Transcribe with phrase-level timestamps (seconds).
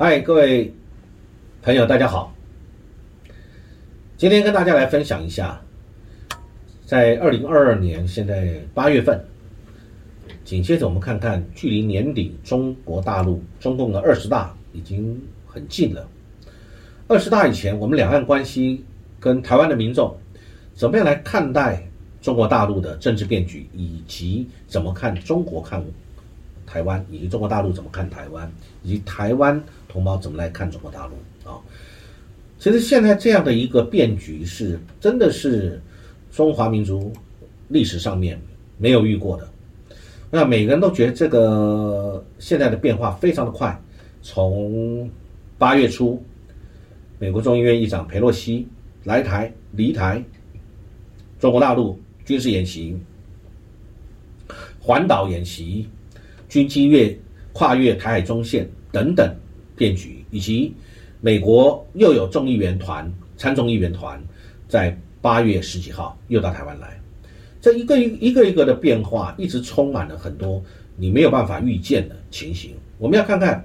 [0.00, 0.72] 嗨，各位
[1.60, 2.32] 朋友，大家好。
[4.16, 5.60] 今天跟大家来分享一下，
[6.86, 9.20] 在二零二二年现在八月份，
[10.44, 16.08] 紧接着我们看看，距离年底中国大陆中共的二十大已经很近了。
[17.08, 18.84] 二十大以前，我们两岸关系
[19.18, 20.16] 跟台湾的民众
[20.74, 21.84] 怎么样来看待
[22.22, 25.84] 中国大陆的政治变局，以及怎么看中国看
[26.68, 28.50] 台湾，以及中国大陆怎么看台湾，
[28.82, 31.14] 以及台湾同胞怎么来看中国大陆
[31.50, 31.56] 啊？
[32.58, 35.80] 其实现在这样的一个变局是真的是
[36.30, 37.10] 中华民族
[37.68, 38.38] 历史上面
[38.76, 39.48] 没有遇过的。
[40.30, 43.80] 那每个人都觉得这个现在的变化非常的快，
[44.20, 45.10] 从
[45.56, 46.22] 八月初，
[47.18, 48.68] 美国众议院议长佩洛西
[49.04, 50.22] 来台离台，
[51.38, 52.94] 中国大陆军事演习、
[54.78, 55.88] 环岛演习。
[56.48, 57.16] 军机越
[57.52, 59.34] 跨越台海中线等等
[59.76, 60.72] 变局，以及
[61.20, 64.22] 美国又有众议员团、参众议员团
[64.68, 66.98] 在八月十几号又到台湾来，
[67.60, 70.62] 这一个一一个一个的变化，一直充满了很多
[70.96, 72.72] 你没有办法预见的情形。
[72.98, 73.64] 我们要看看，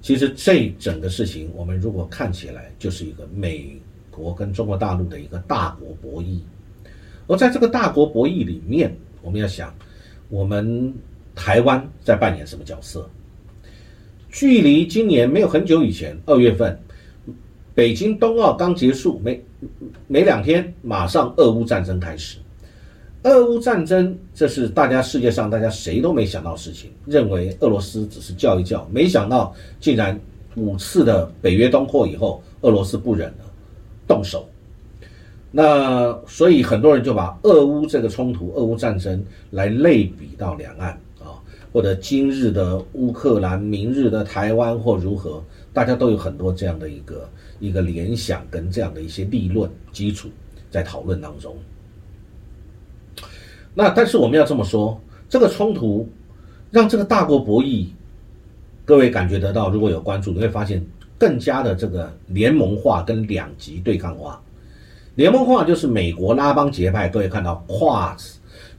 [0.00, 3.78] 其实这整个事情，我们如果看起来就是一个美
[4.10, 6.40] 国跟中国大陆的一个大国博弈，
[7.26, 9.72] 而在这个大国博弈里面，我们要想
[10.28, 10.92] 我们。
[11.38, 13.08] 台湾在扮演什么角色？
[14.28, 16.76] 距离今年没有很久以前，二月份，
[17.76, 19.40] 北京冬奥刚结束，没
[20.08, 22.38] 没两天，马上俄乌战争开始。
[23.22, 30.18] 俄乌战争，这是大家世界上大家谁都没想到事情，认为俄罗斯只是叫一叫，没想到竟然
[30.56, 33.44] 五次的北约东扩以后，俄罗斯不忍了，
[34.08, 34.48] 动手。
[35.50, 40.98] 那所以很多人就把俄乌这个冲突、俄乌战争来类比到两岸。
[41.72, 47.28] 或者今日的乌克兰，明日的台湾或如何，大家都有很多这样的一个
[47.60, 50.28] 一个联想跟这样的一些立论基础
[50.70, 51.54] 在讨论当中。
[53.74, 56.08] 那但是我们要这么说，这个冲突
[56.70, 57.86] 让这个大国博弈，
[58.84, 60.84] 各位感觉得到，如果有关注，你会发现
[61.18, 64.42] 更加的这个联盟化跟两极对抗化。
[65.14, 68.18] 联盟化就是美国拉帮结派，各位看到 Quad，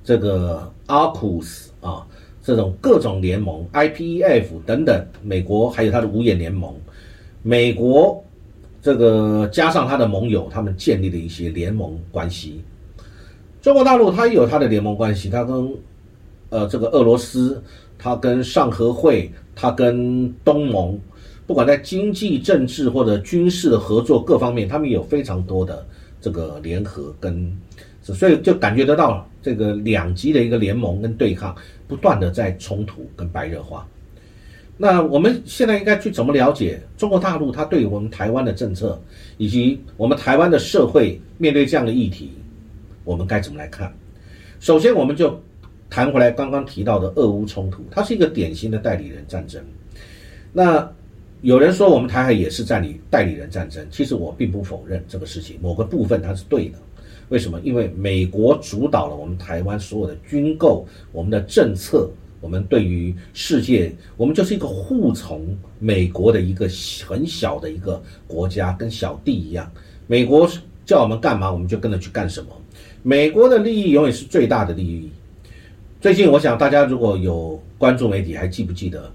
[0.03, 2.05] 这个 AUKUS 啊。
[2.49, 6.73] 这种各种联盟，IPEF 等等，美国还有它的五眼联盟，
[7.43, 8.23] 美国
[8.81, 12.59] 这个加上它的盟友，他们建立的一些联盟关系。
[13.61, 15.71] 中国大陆它也有它的联盟关系，它跟
[16.49, 17.61] 呃这个俄罗斯，
[17.99, 20.99] 它跟上合会，它跟东盟，
[21.45, 25.85] 不管在经济、政治或者军事的合作各方面，他们有非常多的
[26.19, 27.55] 这个联合跟。
[28.13, 31.55] 所以就感觉得到这个两极的一个联盟跟对抗，
[31.87, 33.87] 不断的在冲突跟白热化。
[34.81, 38.97] 那我们现在应该去怎么了解中国大陆它对我们台湾的政策，
[39.37, 42.31] 以及我们台湾的社会面对这样的议题，
[43.03, 43.93] 我们该怎么来看？
[44.61, 45.37] 首先，我们就
[45.89, 49.61] 谈回来刚刚提到的俄乌冲突，它是一个典型的代理人战争。
[50.53, 50.89] 那
[51.41, 56.77] 有人说我们台海也是代理代理人战争，其实我并不否认这个事情，某个部分它是对的。
[57.29, 57.59] 为什么？
[57.61, 62.09] 因为美国主导了我们台湾所有的军购，我们的政策，
[62.41, 65.45] 我们对于世界，我们就是一个护从
[65.77, 66.67] 美国的一个
[67.07, 69.71] 很小的一个国家，跟小弟一样。
[70.07, 70.49] 美国
[70.85, 72.49] 叫我们干嘛，我们就跟着去干什么。
[73.03, 75.11] 美国的利益永远是最大的利益。
[76.01, 79.11] 最近，我想大家如果有关注媒体，还记不记得，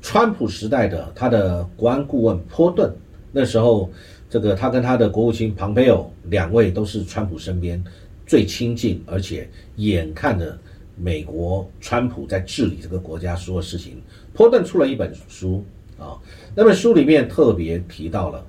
[0.00, 2.94] 川普时代的他的国安顾问波顿，
[3.32, 3.90] 那时候。
[4.28, 7.82] 这个他跟他的国务卿庞培友两位都是川普身边
[8.26, 10.58] 最亲近，而且眼看着
[10.96, 14.02] 美国川普在治理这个国家所有事情。
[14.34, 15.64] 波顿出了一本书
[15.96, 16.18] 啊，
[16.54, 18.46] 那本书里面特别提到了，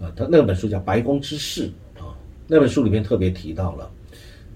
[0.00, 1.68] 啊，他那本书叫《白宫之事》
[2.00, 2.14] 啊，
[2.46, 3.90] 那本书里面特别提到了，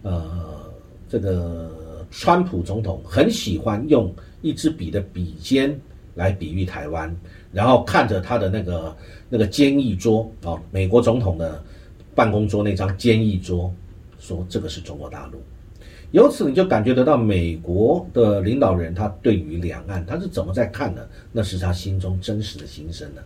[0.02, 0.72] 呃，
[1.08, 5.78] 这个川普总统很喜欢用一支笔的笔尖
[6.14, 7.14] 来比喻台湾。
[7.52, 8.96] 然后看着他的那个
[9.32, 11.62] 那个坚毅桌啊，美国总统的
[12.16, 13.72] 办公桌那张坚毅桌，
[14.18, 15.40] 说这个是中国大陆。
[16.10, 23.22] 由此你就感觉得到美国的领导人他对于两岸他是怎么在看的，那是他心中真实的心声的。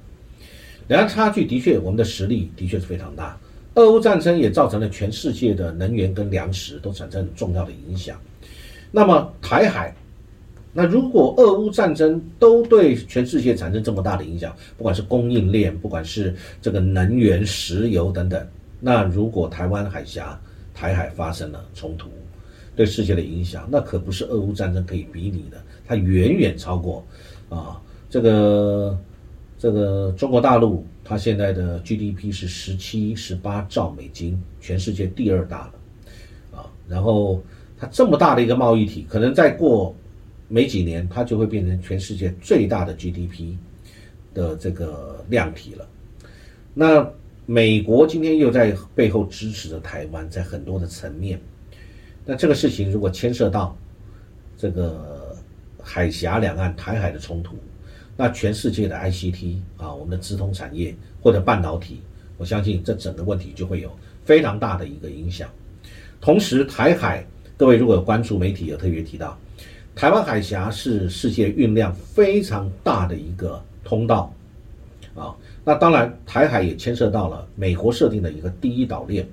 [0.89, 3.37] 两岸差距的确，我们的实力的确是非常大。
[3.77, 8.21] 俄乌战争也造成了全世界的能源跟粮食都产生很重要的影响。
[8.93, 9.95] 那么台海。
[10.77, 18.45] 那如果俄乌战争都对全世界产生这么大的影响，不管是供应链，不管是这个能源、石油等等，
[18.81, 20.39] 那如果台湾海峡、
[20.75, 22.09] 台海发生了冲突，
[22.75, 27.07] 对世界的影响，那可不是俄乌战争可以比拟的，它远远超过
[27.49, 27.81] 啊
[28.11, 28.99] 这个
[29.57, 37.41] 这个中国大陆它现在的 GDP 是十七、十八兆美金，全世界第二大了，啊，然后
[37.79, 39.95] 它这么大的一个贸易体，可能再过
[40.49, 43.57] 没几年，它就会变成全世界最大的 GDP
[44.33, 45.89] 的这个量体了。
[46.75, 47.09] 那
[47.47, 51.41] 美国今天又在背后支持着台湾，在很多的层面。
[52.25, 53.77] 那这个事情如果牵涉到
[54.57, 55.37] 这个
[55.83, 57.57] 海峡两岸、台海的冲突，
[58.17, 62.01] 那全世界的 ICT 啊，我们的资通产业或者半导体，
[62.39, 63.91] 我相信这整个问题就会有
[64.25, 65.51] 非常大的一个影响。
[66.21, 67.27] 同时，台海
[67.57, 69.39] 各位如果有关注媒体，有特别提到，
[69.95, 74.33] 台湾海峡是世界运量非常大的一个通道
[75.15, 75.35] 啊。
[75.65, 79.27] 那当然，台海也牵涉到了美国设定的一个第一岛链，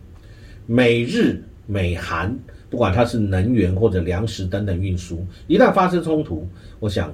[0.66, 2.38] 美日美韩。
[2.69, 6.48] 不管它是能源或者粮食等等运输，一旦发生冲突，
[6.80, 7.14] 我想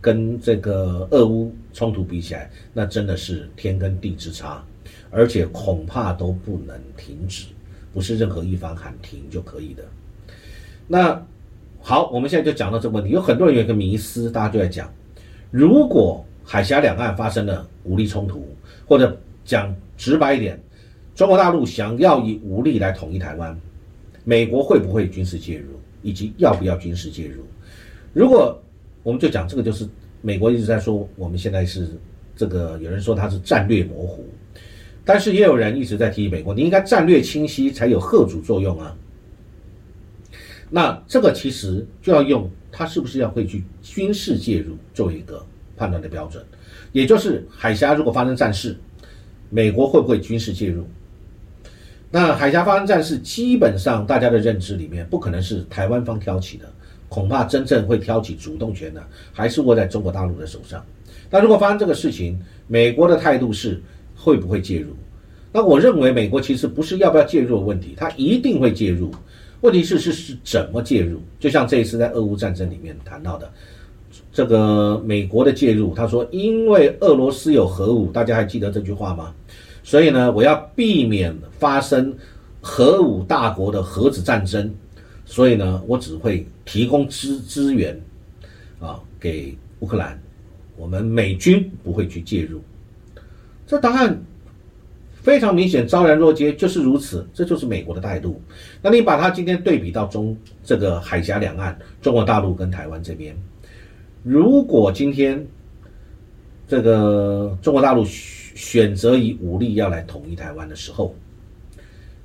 [0.00, 4.64] 跟这个俄乌冲突比起来，那真的是天跟地之差，
[5.10, 7.44] 而且恐怕都不能停止，
[7.92, 9.84] 不是任何一方喊停就可以的。
[10.88, 11.22] 那
[11.86, 14.90] 好，我们现在就讲到这个问题，有很多人有一个迷思，大家就在讲，
[15.50, 18.48] 如果海峡两岸发生了武力冲突，
[18.86, 19.14] 或者
[19.44, 20.58] 讲直白一点，
[21.14, 23.54] 中国大陆想要以武力来统一台湾。
[24.24, 27.42] 美国会不会军事介入，以及要不要军事介入？
[28.14, 28.58] 如果
[29.02, 29.86] 我们就讲这个，就是
[30.22, 31.86] 美国一直在说，我们现在是
[32.34, 34.24] 这个，有人说它是战略模糊，
[35.04, 38.96] 但是也有人一直在提美国，你应该战略清晰才有贺主作用啊。
[40.74, 45.40] 那这个其实就要用它是不是要会去军事介入作为一个
[45.76, 46.44] 判断的标准，
[46.90, 48.76] 也就是海峡如果发生战事，
[49.50, 50.84] 美国会不会军事介入？
[52.10, 56.64] 那海峡发生战事，基本上大家的认知里面不可能是台湾方挑起的，
[57.08, 59.00] 恐怕真正会挑起主动权的
[59.32, 60.84] 还是握在中国大陆的手上。
[61.30, 62.36] 那如果发生这个事情，
[62.66, 63.80] 美国的态度是
[64.16, 64.88] 会不会介入？
[65.52, 69.12] 那我认为美国其实不是要不要介入的问题，它一定会介入。
[69.64, 71.18] 问题是是是怎么介入？
[71.40, 73.50] 就像这一次在俄乌战争里面谈到的，
[74.30, 79.34] 这个美国的介入，他说因为俄罗斯有核武，大家还记得这句话吗？
[79.82, 82.14] 所以呢，我要避免发生
[82.60, 84.70] 核武大国的核子战争，
[85.24, 87.98] 所以呢，我只会提供资资源
[88.78, 90.22] 啊给乌克兰，
[90.76, 92.60] 我们美军不会去介入。
[93.66, 94.22] 这答案
[95.24, 98.40] 非常明显，昭然若揭，就是如此，这就是美国的态度。
[98.80, 103.34] 那你把它今天对比到中这个海峡两岸，中国大陆跟台湾这边，
[104.22, 105.44] 如果今天
[106.68, 108.06] 这个中国大陆。
[108.56, 111.12] 选择以武力要来统一台湾的时候，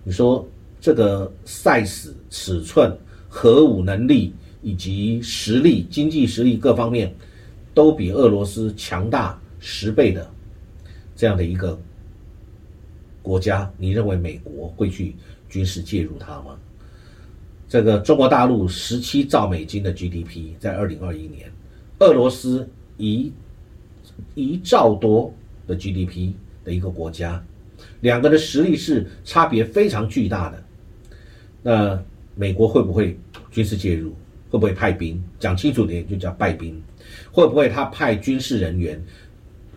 [0.04, 0.48] 你说
[0.80, 2.96] 这个 size 尺寸、
[3.28, 4.32] 核武能力
[4.62, 7.12] 以及实力、经济实力各方面，
[7.74, 10.30] 都比俄罗斯强大十倍的
[11.16, 11.76] 这样的一个
[13.22, 15.16] 国家，你认为美国会去
[15.50, 16.58] 军事介入它吗？
[17.68, 21.52] 这个中国大陆十七兆美金的 GDP 在二零二一年，
[22.00, 22.68] 俄罗斯
[22.98, 23.32] 一
[24.36, 25.34] 一兆多。
[25.70, 26.34] 的 GDP
[26.66, 27.46] 的一个国家，
[28.02, 30.64] 两个的实力是差别非常巨大的。
[31.62, 33.16] 那美国会不会
[33.52, 34.16] 军事介入？
[34.50, 35.24] 会不会派兵？
[35.40, 36.82] 讲清楚点就叫派兵。
[37.32, 39.00] 会不会他派军事人员、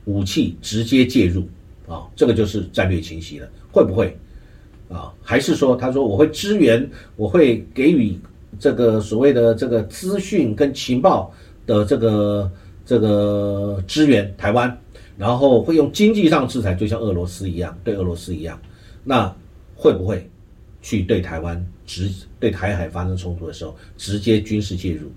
[0.07, 1.47] 武器直接介入？
[1.87, 3.49] 啊，这个就是战略清晰了。
[3.71, 4.17] 会不会？
[4.89, 8.19] 啊，还是说他说我会支援，我会给予
[8.59, 11.33] 这个所谓的这个资讯跟情报
[11.67, 12.51] 的这个
[12.85, 14.79] 这个支援台湾？
[15.19, 18.61] 然后会用经济上制裁，就像俄罗斯一样，对俄罗斯一样，
[19.05, 19.33] 那
[19.77, 20.29] 会不会
[20.81, 22.11] 去对台湾直
[22.41, 25.11] 对台海发生冲突的时候直接军事介入？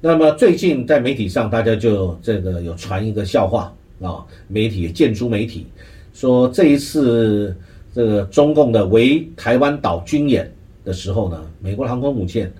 [0.00, 5.66] 那么最近在媒体上，大家就这个有传一个笑话啊，媒体建筑媒体
[6.12, 7.56] 说这一次
[7.92, 10.52] 这个中共的围台湾岛军演
[10.84, 12.52] 的时候呢，美国航空母舰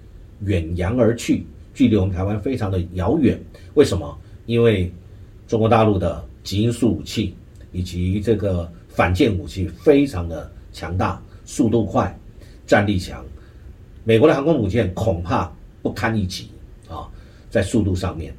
[0.44, 3.40] 远洋而去，距离我们台湾非常的遥远。
[3.74, 4.18] 为什么？
[4.46, 4.92] 因为
[5.48, 7.34] 中国大陆的极音速武器
[7.72, 12.16] 以及这个反舰武器非常的强大，速度快，
[12.66, 13.24] 战力强。
[14.04, 15.50] 美国的航空母舰恐怕
[15.82, 16.50] 不堪一击
[16.88, 17.08] 啊，
[17.50, 18.34] 在速度上面，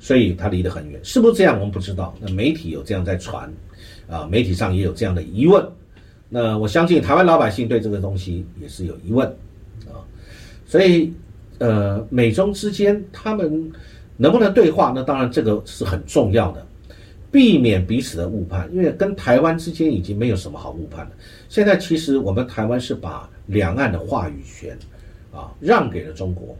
[0.00, 1.56] 所以他离得很远，是不是这样？
[1.60, 2.12] 我们不知道。
[2.20, 3.48] 那媒体有这样在传，
[4.08, 5.64] 啊，媒体上也有这样的疑问。
[6.28, 9.28] 那我相信台湾老百姓对这个东西也是有疑问
[9.86, 10.02] 啊，
[10.66, 11.12] 所以
[11.58, 13.70] 呃，美中之间他们。
[14.22, 14.92] 能不能对话？
[14.94, 16.66] 那当然，这个是很重要的，
[17.32, 18.68] 避免彼此的误判。
[18.70, 21.12] 因为跟台湾之间已经没有什么好误判了。
[21.48, 24.78] 现在其实我们台湾是把两岸的话语权
[25.32, 26.54] 啊让给了中国。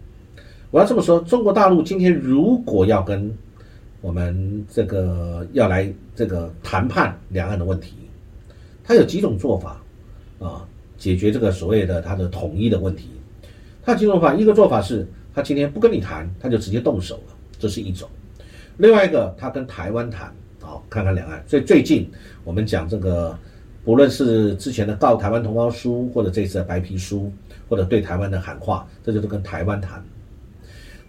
[0.71, 3.37] 我要这么说，中国大陆今天如果要跟
[4.01, 7.95] 我们这个要来这个谈判两岸的问题，
[8.85, 9.83] 他有几种做法
[10.39, 10.65] 啊，
[10.97, 13.09] 解决这个所谓的他的统一的问题。
[13.83, 18.09] 他几种法，一个做法是他今天不跟你谈，他就直接动手了，这是一种；
[18.77, 21.43] 另外一个，他跟台湾谈，好看看两岸。
[21.49, 22.09] 所以最近
[22.45, 23.37] 我们讲这个，
[23.85, 27.33] 不论是之前的告台湾同胞书，或者这次的白皮书，
[27.69, 30.01] 或者对台湾的喊话，这就是跟台湾谈。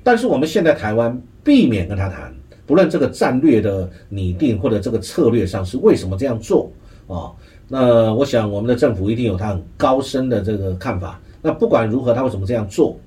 [0.03, 2.33] 但是我们现在台湾避免跟他谈。
[2.65, 6.71] 不论这个战略的拟定或者这个策略上是为什么这样做
[7.05, 7.31] 啊？
[7.67, 11.19] 那我想我们的政府一定有他很高深的这个看法。
[11.41, 12.97] 那不管如何，他为什么这样做？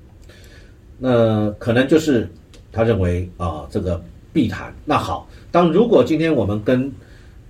[0.99, 2.29] 那可能就是
[2.71, 3.99] 他认为啊，这个
[4.31, 4.71] 必谈。
[4.83, 6.91] 那好，当如果今天我们跟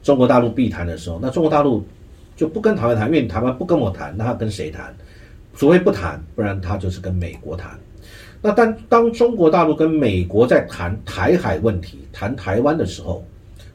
[0.01, 1.83] 中国大陆必谈的时候，那中国大陆
[2.35, 4.95] 就不跟台湾谈，因为台湾不跟我谈，那他跟谁谈？
[5.55, 7.77] 除非不谈，不然他就是跟美国谈。
[8.45, 13.25] 那当当中国大陆跟美国在谈台海问题、谈台湾的时候，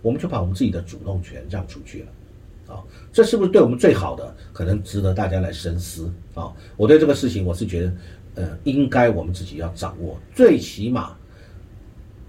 [0.01, 4.33] 我们就把我们自己的主动权让出去了，啊，这是不是对我们最好的？
[4.53, 6.53] 可能值得大家来深思啊！
[6.77, 7.93] 我对这个事情，我是觉得，
[8.37, 11.17] 呃，应该我们自己要掌握，最起码，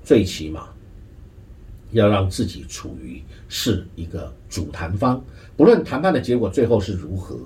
[0.04, 0.68] 最起码，
[1.92, 5.24] 要让自己处于是一个主谈方，
[5.56, 7.38] 不论谈判的结果最后是如何，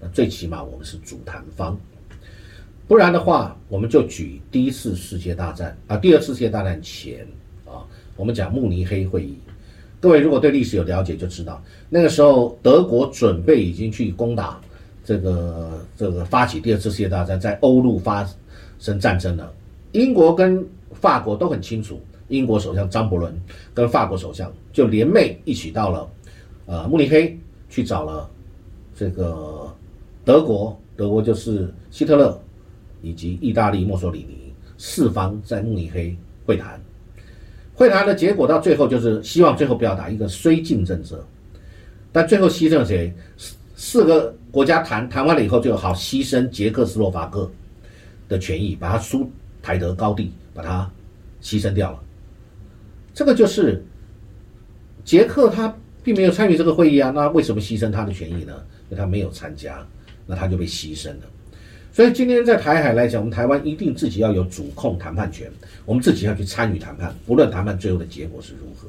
[0.00, 1.78] 那最起码我们是主谈方。
[2.88, 7.20] 不然的话，我们就举第一次世界大战啊，第二次世界大战前
[7.66, 7.84] 啊，
[8.16, 9.36] 我们讲慕尼黑会议。
[10.00, 14.58] 各位如果对历史有了解，就知道那个时候德国准备已经去攻打
[15.04, 18.26] 这个这个发起第二次世界大战，在欧陆发
[18.78, 19.52] 生战争了。
[19.92, 23.38] 英国跟法国都很清楚，英国首相张伯伦
[23.74, 26.10] 跟法国首相就联袂一起到了
[26.64, 28.30] 呃慕尼黑去找了
[28.96, 29.70] 这个
[30.24, 32.40] 德国，德国就是希特勒。
[33.02, 36.80] 以及意大利墨索里尼四方在慕尼黑会谈，
[37.74, 41.26] 会谈的结果到最后就是希望最后不要打一个绥靖政策，
[42.12, 43.12] 但最后牺牲了谁？
[43.36, 47.50] 四四个国家谈谈完了以后，就好牺牲捷克斯洛伐克
[48.28, 49.30] 的权益，把它苏
[49.62, 50.90] 台德高地把它
[51.40, 52.02] 牺牲掉了。
[53.14, 53.84] 这个就是
[55.04, 58.54] 捷克他并没有参与这个会议啊，那为什么牺牲他的权益呢？
[58.88, 59.86] 因为他没有参加，
[60.26, 61.22] 那他就被牺牲了。
[61.92, 65.50] 所以今天在台海来讲，我们台湾一定自己要有主控谈判权，
[65.84, 68.88] 我们自己要去参与谈判，不论谈判最后的结果是如何。